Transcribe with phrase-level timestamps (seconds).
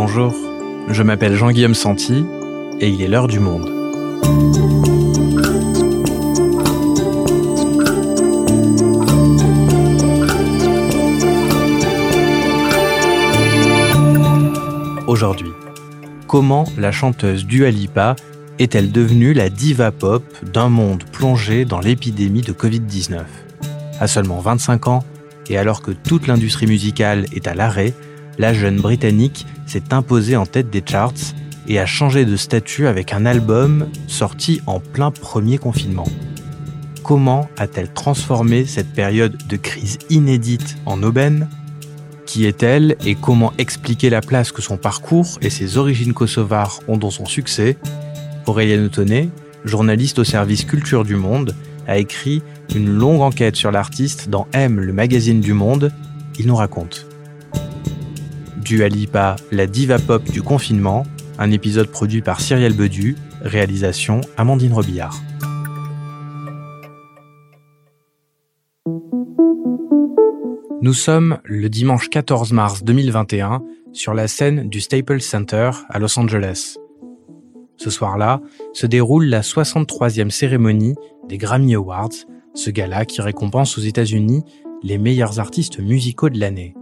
[0.00, 0.32] Bonjour,
[0.86, 2.24] je m'appelle Jean-Guillaume Santi
[2.78, 3.68] et il est l'heure du monde.
[15.08, 15.50] Aujourd'hui,
[16.28, 18.14] comment la chanteuse Dua Lipa
[18.60, 23.24] est-elle devenue la diva pop d'un monde plongé dans l'épidémie de Covid-19
[23.98, 25.04] À seulement 25 ans,
[25.50, 27.94] et alors que toute l'industrie musicale est à l'arrêt,
[28.38, 31.34] la jeune Britannique s'est imposée en tête des charts
[31.66, 36.08] et a changé de statut avec un album sorti en plein premier confinement.
[37.02, 41.48] Comment a-t-elle transformé cette période de crise inédite en aubaine?
[42.26, 46.98] Qui est-elle et comment expliquer la place que son parcours et ses origines kosovares ont
[46.98, 47.76] dans son succès?
[48.46, 49.30] Aurélien Autonnet,
[49.64, 51.54] journaliste au service Culture du Monde,
[51.86, 52.42] a écrit
[52.74, 55.90] une longue enquête sur l'artiste dans M, le magazine du Monde.
[56.38, 57.07] Il nous raconte.
[58.58, 61.04] Dua Lipa, la diva pop du confinement,
[61.38, 65.20] un épisode produit par Cyrielle Bedu, réalisation Amandine Robillard.
[70.82, 76.18] Nous sommes le dimanche 14 mars 2021 sur la scène du Staples Center à Los
[76.18, 76.76] Angeles.
[77.76, 78.40] Ce soir-là
[78.72, 80.96] se déroule la 63e cérémonie
[81.28, 82.10] des Grammy Awards,
[82.54, 84.42] ce gala qui récompense aux États-Unis
[84.82, 86.74] les meilleurs artistes musicaux de l'année.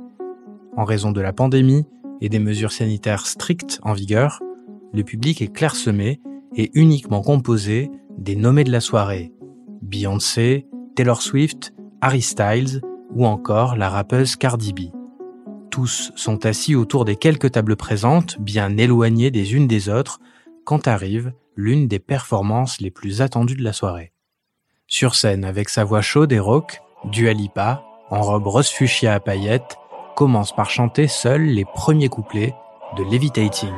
[0.76, 1.86] En raison de la pandémie
[2.20, 4.40] et des mesures sanitaires strictes en vigueur,
[4.92, 6.20] le public est clairsemé
[6.54, 9.32] et uniquement composé des nommés de la soirée.
[9.82, 12.82] Beyoncé, Taylor Swift, Harry Styles
[13.14, 14.80] ou encore la rappeuse Cardi B.
[15.70, 20.20] Tous sont assis autour des quelques tables présentes, bien éloignées des unes des autres,
[20.64, 24.12] quand arrive l'une des performances les plus attendues de la soirée.
[24.86, 29.20] Sur scène avec sa voix chaude et rauque, Dua Lipa, en robe rose fuchsia à
[29.20, 29.76] paillettes,
[30.16, 32.54] commence par chanter seul les premiers couplets
[32.96, 33.70] de Levitating.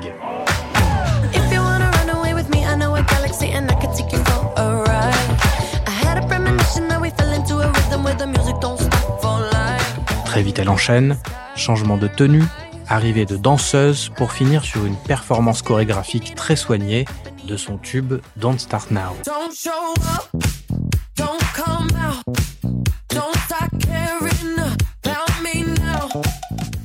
[10.24, 11.18] Très vite elle enchaîne,
[11.56, 12.44] changement de tenue,
[12.86, 17.04] arrivée de danseuse pour finir sur une performance chorégraphique très soignée
[17.48, 19.16] de son tube Don't Start Now.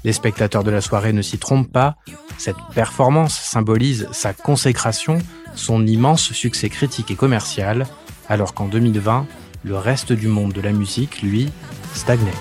[0.06, 1.96] Les spectateurs de la soirée ne s'y trompent pas,
[2.38, 5.19] cette performance symbolise sa consécration,
[5.56, 7.88] son immense succès critique et commercial,
[8.28, 9.25] alors qu'en 2020,
[9.63, 11.50] le reste du monde de la musique, lui,
[11.94, 12.31] stagnait.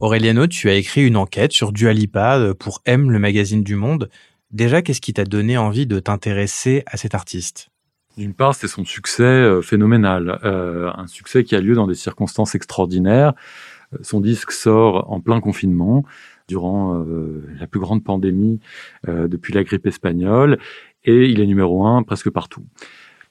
[0.00, 4.08] Aureliano, tu as écrit une enquête sur Dualipa euh, pour M, le magazine du Monde.
[4.50, 7.70] Déjà, qu'est-ce qui t'a donné envie de t'intéresser à cet artiste?
[8.16, 11.94] D'une part, c'est son succès euh, phénoménal, euh, un succès qui a lieu dans des
[11.94, 13.34] circonstances extraordinaires.
[14.02, 16.04] Son disque sort en plein confinement,
[16.46, 17.04] durant
[17.58, 18.60] la plus grande pandémie
[19.08, 20.58] depuis la grippe espagnole,
[21.04, 22.64] et il est numéro un presque partout.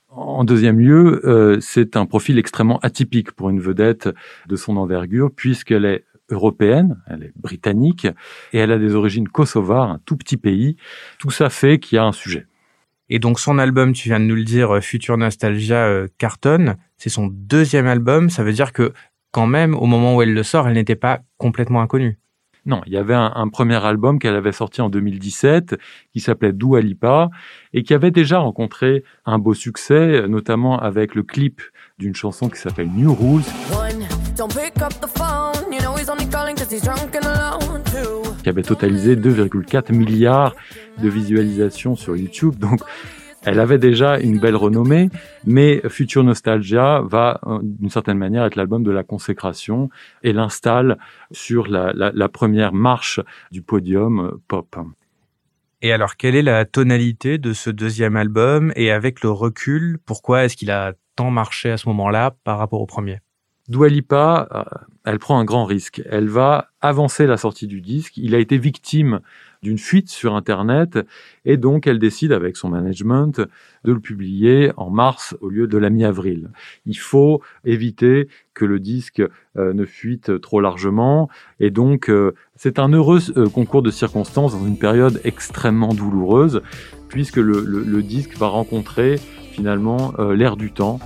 [0.09, 4.09] En deuxième lieu, c'est un profil extrêmement atypique pour une vedette
[4.49, 8.07] de son envergure, puisqu'elle est européenne, elle est britannique,
[8.53, 10.75] et elle a des origines kosovares, un tout petit pays.
[11.17, 12.47] Tout ça fait qu'il y a un sujet.
[13.09, 16.75] Et donc son album, tu viens de nous le dire, euh, Future Nostalgia euh, cartonne.
[16.97, 18.29] C'est son deuxième album.
[18.29, 18.93] Ça veut dire que
[19.31, 22.19] quand même, au moment où elle le sort, elle n'était pas complètement inconnue.
[22.65, 25.75] Non, il y avait un, premier album qu'elle avait sorti en 2017
[26.11, 27.29] qui s'appelait Dua Lipa
[27.73, 31.61] et qui avait déjà rencontré un beau succès, notamment avec le clip
[31.99, 33.43] d'une chanson qui s'appelle New Rules.
[38.41, 40.55] Qui avait totalisé 2,4 milliards
[40.97, 42.55] de visualisations sur YouTube.
[42.55, 42.79] Donc,
[43.43, 45.09] elle avait déjà une belle renommée,
[45.45, 49.89] mais Future Nostalgia va, euh, d'une certaine manière, être l'album de la consécration
[50.23, 50.97] et l'installe
[51.31, 53.19] sur la, la première marche
[53.51, 54.75] du podium euh, pop.
[55.81, 58.73] Et alors, quelle est la tonalité de ce deuxième album?
[58.75, 62.79] Et avec le recul, pourquoi est-ce qu'il a tant marché à ce moment-là par rapport
[62.79, 63.19] au premier
[63.67, 64.63] Doualipa, euh,
[65.03, 66.01] elle prend un grand risque.
[66.09, 68.15] Elle va avancer la sortie du disque.
[68.15, 69.19] Il a été victime
[69.61, 70.97] d'une fuite sur Internet
[71.43, 73.41] et donc elle décide avec son management
[73.83, 76.51] de le publier en mars au lieu de la mi-avril.
[76.85, 79.21] Il faut éviter que le disque
[79.57, 81.29] euh, ne fuite trop largement
[81.59, 83.19] et donc euh, c'est un heureux
[83.53, 86.61] concours de circonstances dans une période extrêmement douloureuse
[87.09, 89.19] puisque le disque va rencontrer
[89.51, 90.99] finalement euh, l'air du temps.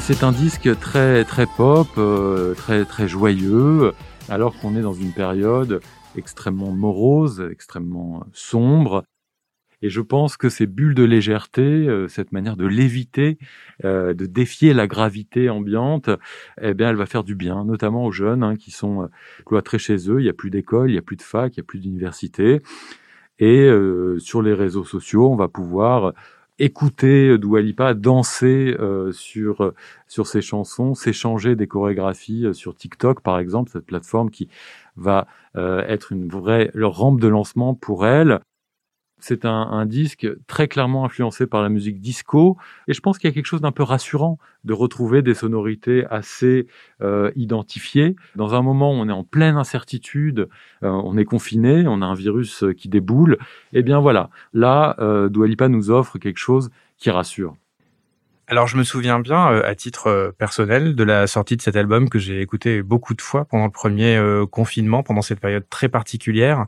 [0.00, 3.92] C'est un disque très très pop, euh, très très joyeux.
[4.28, 5.80] alors qu'on est dans une période
[6.16, 9.04] extrêmement morose, extrêmement sombre.
[9.82, 13.38] Et je pense que ces bulles de légèreté, euh, cette manière de léviter,
[13.84, 16.10] euh, de défier la gravité ambiante,
[16.60, 19.06] eh bien, elle va faire du bien, notamment aux jeunes hein, qui sont euh,
[19.46, 20.20] cloîtrés chez eux.
[20.20, 21.78] Il n'y a plus d'école, il n'y a plus de fac, il n'y a plus
[21.78, 22.60] d'université.
[23.42, 23.70] Et
[24.18, 26.12] sur les réseaux sociaux, on va pouvoir
[26.58, 28.76] écouter Dua Lipa danser
[29.12, 29.72] sur
[30.08, 34.50] sur ses chansons, s'échanger des chorégraphies sur TikTok par exemple, cette plateforme qui
[34.96, 38.40] va être une vraie rampe de lancement pour elle.
[39.20, 42.56] C'est un, disque très clairement influencé par la musique disco,
[42.88, 46.04] et je pense qu'il y a quelque chose d'un peu rassurant de retrouver des sonorités
[46.10, 46.66] assez
[47.02, 48.16] euh, identifiées.
[48.36, 50.48] Dans un moment où on est en pleine incertitude,
[50.82, 53.38] euh, on est confiné, on a un virus qui déboule,
[53.72, 57.56] et eh bien voilà, là, euh, Dua Lipa nous offre quelque chose qui rassure.
[58.46, 62.18] Alors je me souviens bien, à titre personnel, de la sortie de cet album que
[62.18, 64.20] j'ai écouté beaucoup de fois pendant le premier
[64.50, 66.66] confinement, pendant cette période très particulière.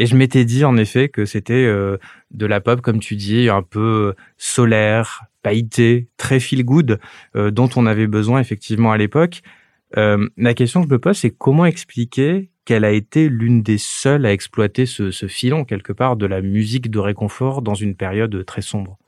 [0.00, 1.98] Et je m'étais dit en effet que c'était euh,
[2.30, 7.00] de la pop, comme tu dis, un peu solaire, pailleté, très feel good,
[7.34, 9.42] euh, dont on avait besoin effectivement à l'époque.
[9.96, 13.78] Euh, la question que je me pose, c'est comment expliquer qu'elle a été l'une des
[13.78, 18.44] seules à exploiter ce filon quelque part de la musique de réconfort dans une période
[18.44, 18.98] très sombre?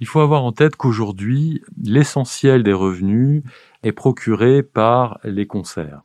[0.00, 3.42] Il faut avoir en tête qu'aujourd'hui, l'essentiel des revenus
[3.82, 6.02] est procuré par les concerts.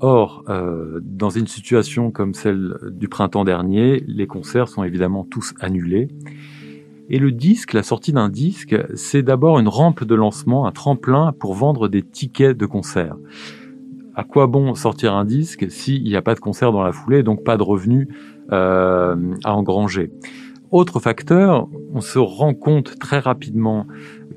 [0.00, 5.54] Or, euh, dans une situation comme celle du printemps dernier, les concerts sont évidemment tous
[5.60, 6.08] annulés.
[7.08, 11.32] Et le disque, la sortie d'un disque, c'est d'abord une rampe de lancement, un tremplin
[11.32, 13.16] pour vendre des tickets de concert.
[14.14, 17.22] À quoi bon sortir un disque s'il n'y a pas de concert dans la foulée,
[17.22, 18.08] donc pas de revenus
[18.52, 20.10] euh, à engranger?
[20.70, 23.86] Autre facteur, on se rend compte très rapidement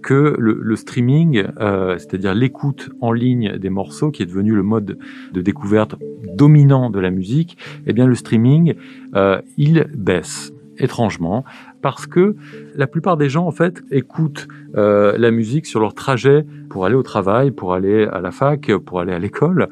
[0.07, 4.97] que le, streaming, euh, c'est-à-dire l'écoute en ligne des morceaux, qui est devenu le mode
[5.33, 5.95] de découverte
[6.33, 8.75] dominant de la musique, eh bien le streaming,
[9.15, 11.43] euh, il baisse étrangement
[11.87, 12.35] parce que
[12.75, 16.95] la plupart des gens en fait écoutent euh, la musique sur leur trajet pour aller
[16.95, 19.69] au travail, pour aller à la fac, pour aller à l'école.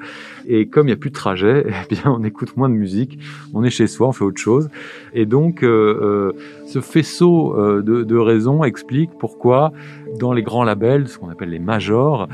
[0.47, 3.19] Et comme il n'y a plus de trajet, eh bien on écoute moins de musique,
[3.53, 4.69] on est chez soi, on fait autre chose.
[5.13, 6.31] Et donc euh, euh
[6.65, 9.71] ce faisceau de, raisons explique pourquoi
[10.19, 12.27] dans les grands labels, ce qu'on appelle les majors,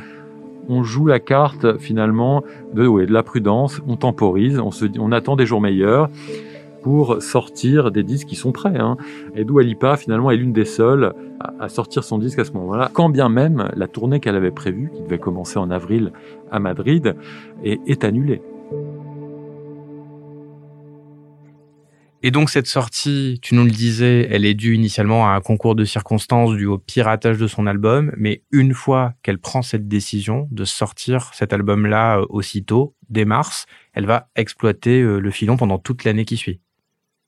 [0.70, 2.44] on joue la carte finalement
[2.74, 6.10] de, la prudence, on temporise, on, se, on attend des jours meilleurs
[6.82, 8.78] pour sortir des disques qui sont prêts.
[8.78, 8.98] Hein.
[9.36, 11.14] Et Dua Lipa, finalement, est l'une des seules
[11.60, 14.92] à, sortir son disque à ce moment-là, quand bien même la tournée qu'elle avait prévue,
[14.94, 16.12] qui devait commencer en avril
[16.52, 17.16] à Madrid,
[17.64, 18.42] est, est annulée.
[22.24, 25.74] Et donc cette sortie, tu nous le disais, elle est due initialement à un concours
[25.74, 30.48] de circonstances dû au piratage de son album, mais une fois qu'elle prend cette décision
[30.52, 35.80] de sortir cet album-là euh, aussitôt, dès mars, elle va exploiter euh, le filon pendant
[35.80, 36.62] toute l'année qui suit.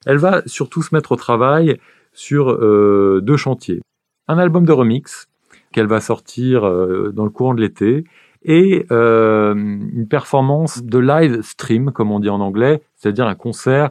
[0.06, 1.80] Elle va surtout se mettre au travail
[2.14, 3.82] sur euh, deux chantiers.
[4.28, 5.28] Un album de remix
[5.74, 8.06] qu'elle va sortir euh, dans le courant de l'été
[8.46, 13.90] et euh, une performance de live stream, comme on dit en anglais, c'est-à-dire un concert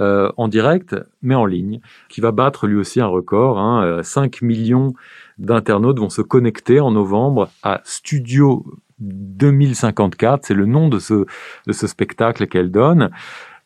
[0.00, 3.58] euh, en direct, mais en ligne, qui va battre lui aussi un record.
[3.58, 4.94] Hein, 5 millions
[5.38, 8.64] d'internautes vont se connecter en novembre à Studio
[8.98, 11.26] 2054, c'est le nom de ce,
[11.66, 13.10] de ce spectacle qu'elle donne.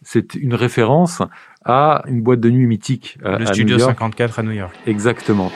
[0.02, 1.22] C'est une référence
[1.64, 3.18] à une boîte de nuit mythique.
[3.22, 4.74] Le Studio 54 à New York.
[4.86, 5.50] Exactement.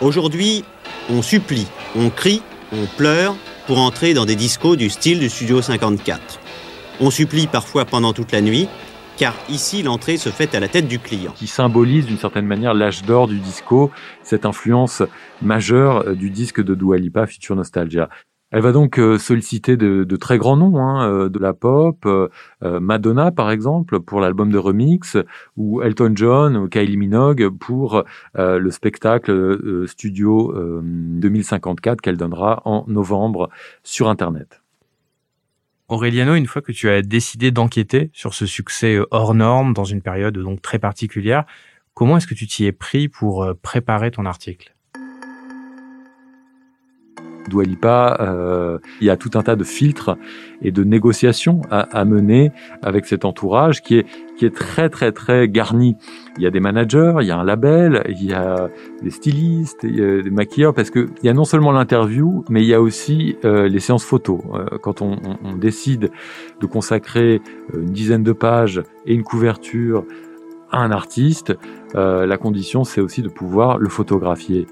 [0.00, 0.64] Aujourd'hui,
[1.08, 1.66] on supplie,
[1.96, 3.34] on crie, on pleure
[3.66, 6.40] pour entrer dans des discos du style du Studio 54.
[7.00, 8.68] On supplie parfois pendant toute la nuit,
[9.16, 11.32] car ici l'entrée se fait à la tête du client.
[11.32, 13.90] Qui symbolise d'une certaine manière l'âge d'or du disco,
[14.22, 15.02] cette influence
[15.42, 18.08] majeure euh, du disque de Dua Lipa, Future Nostalgia.
[18.52, 22.06] Elle va donc euh, solliciter de, très grands noms hein, euh, de la pop,
[22.62, 25.16] Madonna par exemple pour l'album de remix,
[25.56, 33.50] ou Elton John ou Kylie Minogue pour le spectacle Studio 2054 qu'elle donnera en novembre
[33.82, 34.60] sur Internet.
[35.88, 39.84] Aureliano, une fois que tu as décidé d'enquêter sur ce succès euh, hors norme dans
[39.84, 41.44] une période donc très particulière,
[41.94, 44.75] comment est-ce que tu t'y es pris pour euh, préparer ton article?
[47.48, 50.16] Doualipa, euh, il y a tout un tas de filtres
[50.62, 55.48] et de négociations à, mener avec cet entourage qui est qui est très très très
[55.48, 55.96] garni.
[56.36, 58.68] Il y a des managers, il y a un label, il y a
[59.02, 62.44] des stylistes, il y a des maquilleurs, parce que il y a non seulement l'interview,
[62.50, 64.40] mais il y a aussi euh, les séances photos.
[64.54, 66.10] Euh, quand on, on, décide
[66.60, 67.40] de consacrer
[67.74, 70.04] euh, une dizaine de pages et une couverture
[70.70, 71.54] à un artiste,
[71.94, 74.66] la condition c'est aussi de pouvoir le photographier.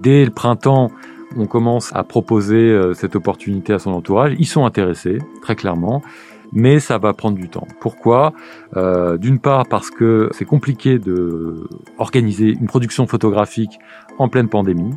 [0.00, 0.90] Dès le printemps,
[1.36, 4.34] on commence à proposer cette opportunité à son entourage.
[4.38, 6.02] Ils sont intéressés, très clairement
[6.54, 7.66] mais ça va prendre du temps.
[7.80, 8.32] Pourquoi?
[8.76, 13.78] Euh, D'une part parce que c'est compliqué de organiser une production photographique
[14.18, 14.94] en pleine pandémie,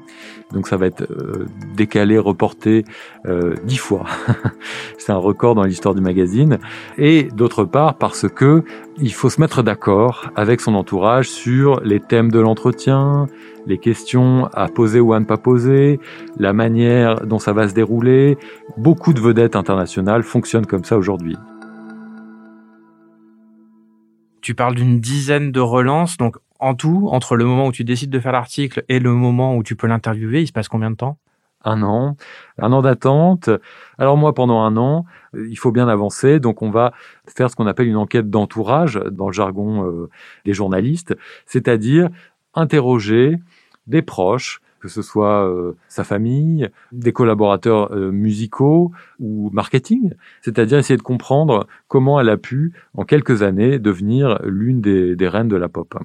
[0.54, 1.46] donc ça va être euh,
[1.76, 2.86] décalé, reporté
[3.26, 4.06] euh, dix fois.
[4.98, 6.60] c'est un record dans l'histoire du magazine.
[6.98, 8.64] Et d'autre part parce que
[9.00, 13.28] il faut se mettre d'accord avec son entourage sur les thèmes de l'entretien,
[13.66, 16.00] les questions à poser ou à ne pas poser,
[16.38, 18.38] la manière dont ça va se dérouler.
[18.78, 21.36] Beaucoup de vedettes internationales fonctionnent comme ça aujourd'hui.
[24.42, 28.10] Tu parles d'une dizaine de relances, donc en tout, entre le moment où tu décides
[28.10, 30.96] de faire l'article et le moment où tu peux l'interviewer, il se passe combien de
[30.96, 31.18] temps?
[31.64, 32.16] Un an,
[32.60, 33.50] un an d'attente.
[33.98, 36.94] Alors moi, pendant un an, euh, il faut bien avancer, donc on va
[37.28, 40.10] faire ce qu'on appelle une enquête d'entourage dans le jargon euh,
[40.46, 42.10] des journalistes, c'est-à-dire
[42.54, 43.38] interroger
[43.88, 50.98] des proches, que ce soit euh, sa famille, des collaborateurs musicaux ou marketing, c'est-à-dire essayer
[50.98, 55.70] de comprendre comment elle a pu, en quelques années, devenir l'une des reines de la
[55.70, 55.96] pop.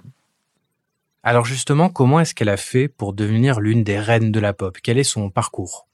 [1.25, 4.79] Alors justement, comment est-ce qu'elle a fait pour devenir l'une des reines de la pop?
[4.83, 5.87] Quel est son parcours?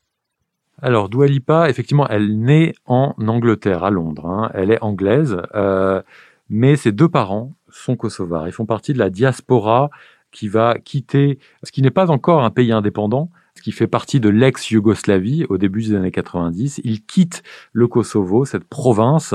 [0.80, 4.26] Alors, Dua Lipa, effectivement, elle naît en Angleterre, à Londres.
[4.26, 4.50] Hein.
[4.54, 6.00] Elle est anglaise, euh,
[6.49, 8.49] mais ses deux parents sont kosovars.
[8.49, 9.90] Ils font partie de la diaspora
[10.30, 14.20] qui va quitter ce qui n'est pas encore un pays indépendant, ce qui fait partie
[14.20, 16.80] de l'ex-Yougoslavie au début des années 90.
[16.85, 17.42] Il quitte
[17.73, 19.35] le Kosovo, cette province,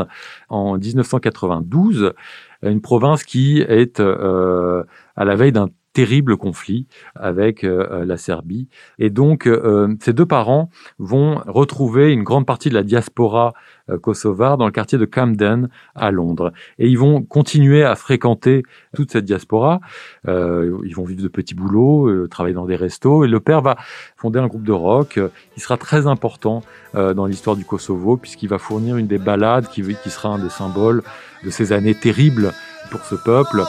[0.50, 2.14] en 1992,
[2.64, 4.84] une province qui est euh,
[5.16, 8.68] à la veille d'un terrible conflit avec euh, la Serbie.
[9.00, 13.54] Et donc, euh, ces deux parents vont retrouver une grande partie de la diaspora
[13.90, 16.52] euh, kosovare dans le quartier de Camden à Londres.
[16.80, 18.64] Et ils vont continuer à fréquenter
[18.96, 19.80] toute cette diaspora.
[20.26, 23.24] ils vont vivre de petits boulots, travailler dans des restos.
[23.24, 23.78] Et le père va
[24.18, 25.20] fonder un groupe de rock
[25.54, 29.82] qui sera très important dans l'histoire du Kosovo, puisqu'il va fournir une des ballades qui,
[29.82, 31.04] qui sera un des symboles
[31.44, 32.52] de ces années terribles
[32.90, 33.64] pour ce peuple.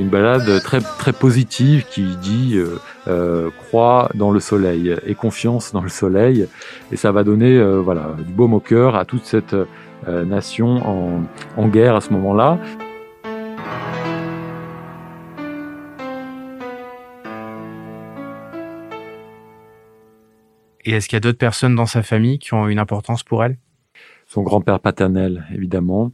[0.00, 5.72] Une balade très très positive qui dit euh, euh, crois dans le soleil et confiance
[5.72, 6.48] dans le soleil
[6.90, 9.54] et ça va donner euh, voilà du baume au cœur à toute cette
[10.06, 11.22] nation en,
[11.58, 12.58] en guerre à ce moment-là.
[20.86, 23.44] Et est-ce qu'il y a d'autres personnes dans sa famille qui ont une importance pour
[23.44, 23.58] elle?
[24.26, 26.12] Son grand-père paternel, évidemment.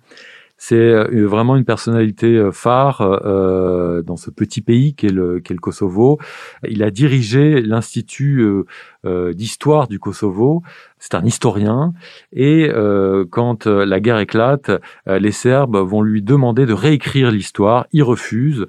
[0.59, 5.57] C'est euh, vraiment une personnalité euh, phare euh, dans ce petit pays qu'est le, le
[5.59, 6.19] Kosovo.
[6.67, 8.65] Il a dirigé l'Institut
[9.35, 10.63] d'histoire du Kosovo.
[10.99, 11.93] C'est un historien.
[12.33, 12.69] Et
[13.31, 14.71] quand la guerre éclate,
[15.07, 17.87] les Serbes vont lui demander de réécrire l'histoire.
[17.93, 18.67] Il refuse.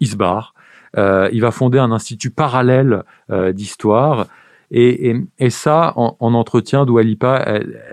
[0.00, 0.54] Il se barre.
[0.96, 3.04] il va fonder un institut parallèle
[3.52, 4.26] d'histoire.
[4.70, 7.36] Et, et, ça, en, en entretien, Doualipa,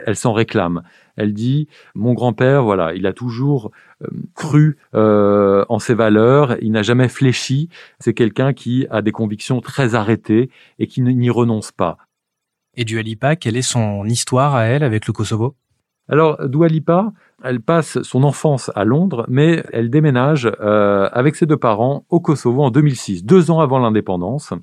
[0.05, 0.81] elle s'en réclame.
[1.17, 6.71] Elle dit mon grand-père, voilà, il a toujours euh, cru euh, en ses valeurs, il
[6.71, 7.69] n'a jamais fléchi.
[7.99, 11.97] C'est quelqu'un qui a des convictions très arrêtées et qui n'y renonce pas.
[12.75, 15.55] Et Dualipa, quelle est son histoire à elle avec le Kosovo?
[16.07, 21.57] Alors, Doualipa, elle passe son enfance à Londres, mais elle déménage euh, avec ses deux
[21.57, 24.53] parents au Kosovo en 2006, deux ans avant l'indépendance.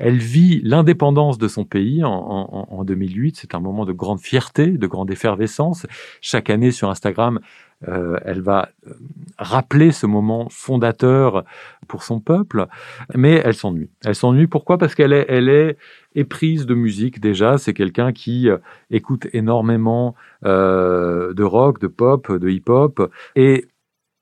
[0.00, 3.36] Elle vit l'indépendance de son pays en, 2008.
[3.36, 5.86] C'est un moment de grande fierté, de grande effervescence.
[6.22, 7.38] Chaque année sur Instagram,
[7.86, 8.92] euh, elle va euh,
[9.38, 11.44] rappeler ce moment fondateur
[11.86, 12.66] pour son peuple,
[13.14, 13.90] mais elle s'ennuie.
[14.04, 14.78] Elle s'ennuie pourquoi?
[14.78, 15.76] Parce qu'elle est, elle est
[16.14, 17.58] éprise de musique déjà.
[17.58, 18.56] C'est quelqu'un qui euh,
[18.90, 23.66] écoute énormément de rock, de pop, de hip-hop, et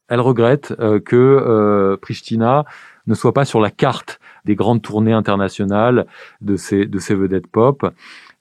[0.09, 2.65] elle regrette que Pristina
[3.09, 6.07] ne soit pas sur la carte des grandes tournées internationales
[6.41, 7.93] de ces, de ces vedettes pop.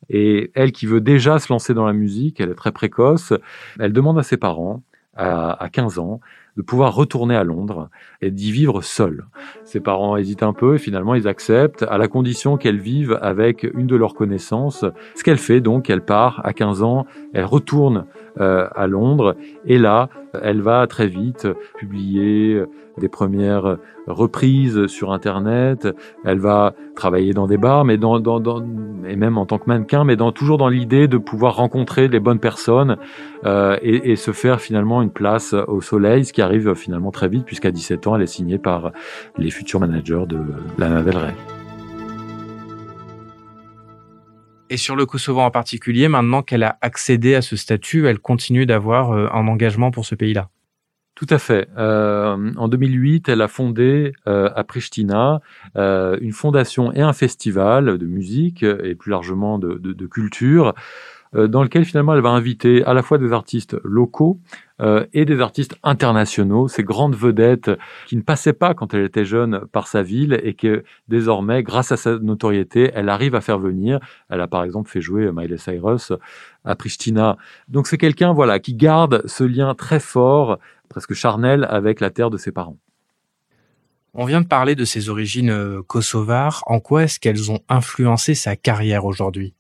[0.10, 3.34] Et elle qui veut déjà se lancer dans la musique, elle est très précoce,
[3.80, 4.84] elle demande à ses parents,
[5.16, 6.20] à, à 15 ans,
[6.58, 7.90] de pouvoir retourner à Londres
[8.22, 9.26] et d'y vivre seule.
[9.64, 13.64] Ses parents hésitent un peu et finalement ils acceptent à la condition qu'elle vive avec
[13.76, 14.84] une de leurs connaissances.
[15.16, 18.06] Ce qu'elle fait donc, elle part à 15 ans, elle retourne
[18.40, 19.36] euh, à Londres
[19.66, 20.10] et là,
[20.42, 21.48] elle va très vite
[21.78, 22.64] publier
[22.98, 25.88] des premières reprises sur Internet.
[26.26, 28.64] Elle va travailler dans des bars, mais dans, dans, dans
[29.08, 32.20] et même en tant que mannequin, mais dans, toujours dans l'idée de pouvoir rencontrer les
[32.20, 32.98] bonnes personnes
[33.46, 37.28] euh, et, et, se faire finalement une place au soleil, ce qui arrive finalement très
[37.28, 38.92] vite, puisqu'à 17 ans, elle est signée par
[39.38, 40.40] les futurs managers de
[40.78, 41.36] Lana Del Rey.
[44.70, 48.66] Et sur le Kosovo en particulier, maintenant qu'elle a accédé à ce statut, elle continue
[48.66, 50.50] d'avoir euh, un engagement pour ce pays-là.
[51.18, 51.68] Tout à fait.
[51.78, 55.42] Euh, en 2008, elle a fondé euh, à Pristina
[55.76, 60.68] euh, une fondation et un festival de musique et plus largement de, de, de culture
[60.68, 60.74] euh,
[61.34, 64.40] dans lequel finalement elle va inviter à la fois des artistes locaux
[64.80, 67.72] euh, et des artistes internationaux, ces grandes vedettes
[68.06, 71.92] qui ne passaient pas quand elle était jeune par sa ville et que désormais, grâce
[71.92, 74.00] à sa notoriété, elle arrive à faire venir.
[74.30, 76.14] Elle a par exemple fait jouer Miley Cyrus
[76.64, 77.38] à Pristina.
[77.68, 82.30] Donc c'est quelqu'un voilà qui garde ce lien très fort, presque charnel, avec la terre
[82.30, 82.78] de ses parents.
[84.14, 86.62] On vient de parler de ses origines euh, kosovares.
[86.68, 89.56] En quoi est-ce qu'elles ont influencé sa carrière aujourd'hui?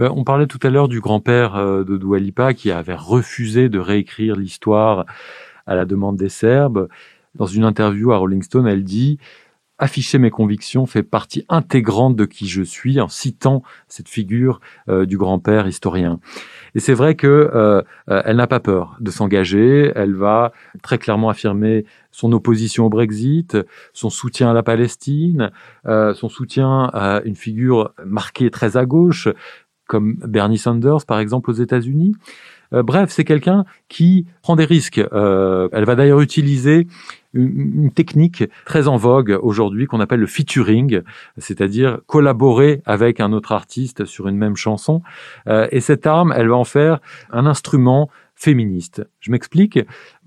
[0.00, 3.78] Ben, on parlait tout à l'heure du grand-père euh, de Doualipa qui avait refusé de
[3.78, 5.04] réécrire l'histoire
[5.66, 6.88] à la demande des Serbes.
[7.34, 9.18] Dans une interview à Rolling Stone, elle dit
[9.76, 15.04] afficher mes convictions fait partie intégrante de qui je suis en citant cette figure euh,
[15.04, 16.18] du grand-père historien.
[16.74, 19.92] Et c'est vrai que euh, n'a pas peur de s'engager.
[19.94, 20.52] Elle va
[20.82, 23.58] très clairement affirmer son opposition au Brexit,
[23.92, 25.50] son soutien à la Palestine,
[25.84, 29.28] son soutien à une figure marquée très à gauche,
[29.90, 32.14] comme Bernie Sanders par exemple aux États-Unis.
[32.72, 35.00] Euh, bref, c'est quelqu'un qui prend des risques.
[35.12, 36.86] Euh, elle va d'ailleurs utiliser
[37.34, 41.00] une, technique très en vogue aujourd'hui qu'on appelle le featuring,
[41.36, 45.02] c'est-à-dire collaborer avec un autre artiste sur une même chanson.
[45.48, 47.00] Euh, et cette arme, elle va en faire
[47.32, 48.08] un instrument
[48.40, 49.06] féministe.
[49.20, 49.78] Je m'explique.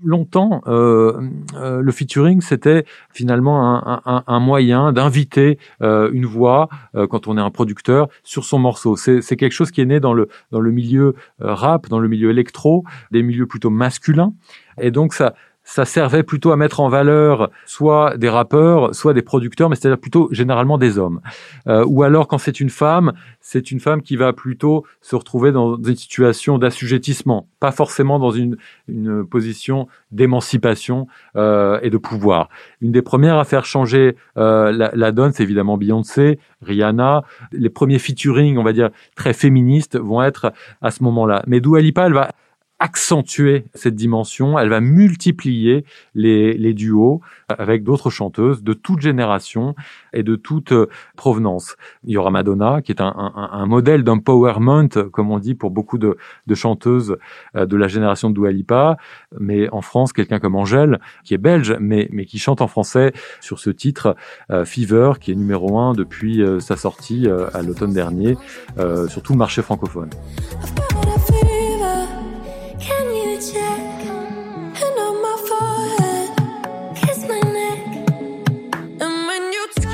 [0.04, 1.20] Longtemps, euh,
[1.56, 7.26] euh, le featuring, c'était finalement un, un, un moyen d'inviter euh, une voix, euh, quand
[7.26, 8.94] on est un producteur, sur son morceau.
[8.96, 12.06] C'est quelque chose qui est né dans le, dans le milieu euh, rap, dans le
[12.06, 14.32] milieu électro, des milieux plutôt masculins.
[14.80, 19.22] Et donc, ça, ça servait plutôt à mettre en valeur soit des rappeurs, soit des
[19.22, 21.20] producteurs, mais c'est-à-dire plutôt généralement des hommes.
[21.66, 25.52] Euh, ou alors quand c'est une femme, c'est une femme qui va plutôt se retrouver
[25.52, 28.56] dans une situation d'assujettissement, pas forcément dans une,
[28.88, 31.06] une position d'émancipation
[31.36, 32.50] euh, et de pouvoir.
[32.82, 37.24] Une des premières à faire changer euh, la, la, donne, c'est évidemment Beyoncé, Rihanna.
[37.52, 41.42] Les premiers featuring, on va dire, très féministes vont être à ce moment-là.
[41.46, 42.30] Mais Dua Lipa, elle va
[42.78, 45.84] accentuer cette dimension, elle va multiplier
[46.14, 49.74] les, les duos avec d'autres chanteuses de toute génération
[50.12, 51.76] et de toute euh, provenance.
[52.04, 55.70] Il y aura Madonna, qui est un, un, un modèle d'empowerment, comme on dit pour
[55.70, 57.16] beaucoup de, de, chanteuses
[57.56, 58.96] euh, de la génération de Dua Lipa,
[59.38, 63.12] mais en France, quelqu'un comme Angèle, qui est belge, mais, mais qui chante en français
[63.40, 64.16] sur ce titre
[64.50, 68.36] euh, Fever, qui est numéro un depuis sa sortie à l'automne dernier
[68.78, 70.10] euh, sur tout le marché francophone.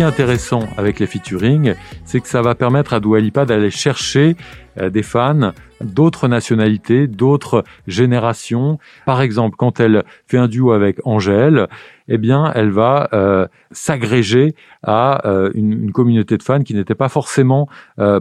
[0.03, 4.37] Intéressant avec les featuring, c'est que ça va permettre à Dua Lipa d'aller chercher
[4.79, 8.79] euh, des fans d'autres nationalités, d'autres générations.
[9.07, 11.69] Par exemple, quand elle fait un duo avec Angèle,
[12.09, 17.09] eh bien, elle va euh, s'agréger à euh, une, communauté de fans qui n'était pas
[17.09, 17.69] forcément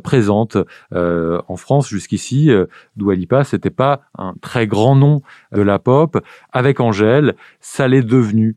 [0.03, 0.57] présente
[0.91, 2.51] en France jusqu'ici.
[2.95, 6.17] Dua Lipa, c'était pas un très grand nom de la pop.
[6.51, 8.55] Avec Angèle, ça l'est devenu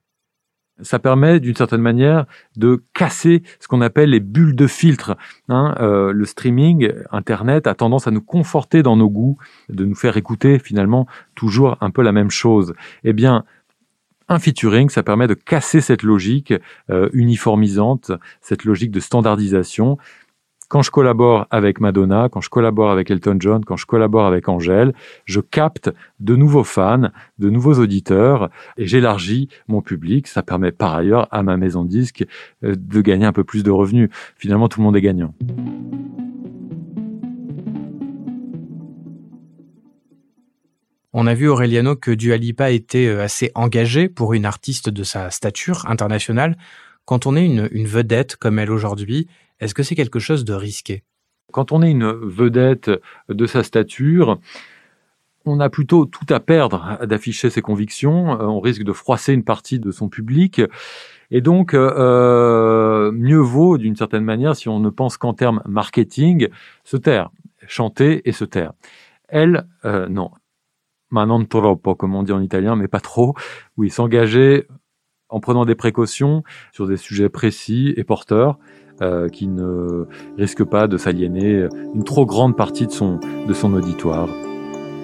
[0.83, 5.17] ça permet d'une certaine manière de casser ce qu'on appelle les bulles de filtre.
[5.49, 5.75] Hein.
[5.81, 10.17] Euh, le streaming, Internet, a tendance à nous conforter dans nos goûts, de nous faire
[10.17, 12.75] écouter finalement toujours un peu la même chose.
[13.05, 13.45] Eh bien,
[14.29, 16.55] un featuring, ça permet de casser cette logique
[16.91, 19.99] euh, uniformisante, cette logique de standardisation,
[20.73, 24.49] quand je collabore avec Madonna, quand je collabore avec Elton John, quand je collabore avec
[24.49, 24.95] Angèle,
[25.27, 30.27] je capte de nouveaux fans, de nouveaux auditeurs et j'élargis mon public.
[30.29, 32.25] Ça permet par ailleurs à ma maison de disque
[32.65, 34.09] euh, de gagner un peu plus de revenus.
[34.39, 35.35] Finalement, tout le monde est gagnant.
[41.13, 45.05] On a vu Aureliano que Dua Lipa était euh, assez engagé pour une artiste de
[45.05, 46.57] sa stature internationale.
[47.05, 49.27] Quand on est une, vedette comme elle aujourd'hui,
[49.61, 51.03] est-ce que c'est quelque chose de risqué?
[51.53, 52.91] Quand on est une vedette
[53.29, 54.39] de sa stature,
[55.45, 58.41] on a plutôt tout à perdre d'afficher ses convictions.
[58.41, 60.61] Euh, on risque de froisser une partie de son public.
[61.31, 66.49] Et donc, euh, mieux vaut, d'une certaine manière, si on ne pense qu'en termes marketing,
[66.85, 67.31] se taire,
[67.67, 68.73] chanter et se taire.
[69.29, 70.31] Elle, euh, non.
[71.11, 73.35] Ma non troppo, comme on dit en italien, mais pas trop.
[73.77, 74.67] Oui, s'engager
[75.33, 78.59] en prenant des précautions sur des sujets précis et porteurs
[79.01, 80.07] euh, qui ne
[80.39, 83.19] risque pas de s'aliéner une trop grande partie de son,
[83.49, 84.29] de son auditoire.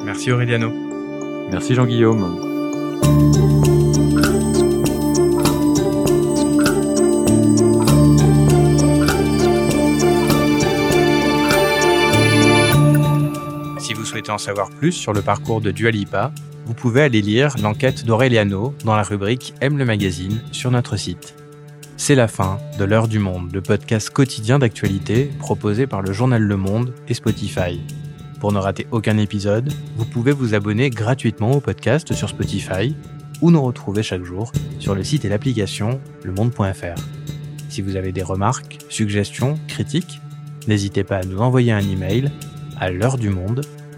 [0.05, 0.71] Merci Aureliano.
[1.51, 3.67] Merci Jean-Guillaume.
[14.29, 16.33] Souhaitez en savoir plus sur le parcours de Dualipa,
[16.67, 21.35] vous pouvez aller lire l'enquête d'Aureliano dans la rubrique Aime le magazine sur notre site.
[21.97, 26.43] C'est la fin de L'heure du monde, le podcast quotidien d'actualité proposé par le journal
[26.43, 27.81] Le Monde et Spotify.
[28.39, 32.95] Pour ne rater aucun épisode, vous pouvez vous abonner gratuitement au podcast sur Spotify
[33.41, 37.01] ou nous retrouver chaque jour sur le site et l'application lemonde.fr.
[37.69, 40.21] Si vous avez des remarques, suggestions, critiques,
[40.67, 42.31] n'hésitez pas à nous envoyer un email
[42.79, 43.63] à l'heure du monde